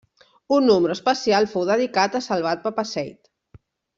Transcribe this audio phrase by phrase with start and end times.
[0.55, 3.33] Un número especial fou dedicat a Salvat-Papasseit.